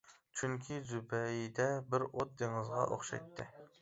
[0.39, 3.47] چۈنكى، زۇبەيدە بىر ئوت دېڭىزىغا ئوخشايتتى.